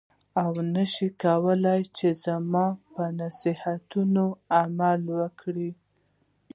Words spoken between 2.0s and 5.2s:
زما په نصیحتونو عمل